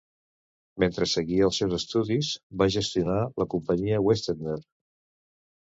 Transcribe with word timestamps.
Mentre 0.83 1.07
seguia 1.11 1.43
els 1.49 1.59
seus 1.61 1.75
estudis, 1.79 2.31
va 2.63 2.69
gestionar 2.77 3.21
la 3.45 3.49
companyia 3.55 4.03
Westetner. 4.09 4.59